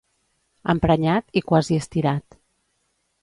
Emprenyat 0.73 1.37
i 1.41 1.45
quasi 1.51 1.77
estirat. 1.83 2.39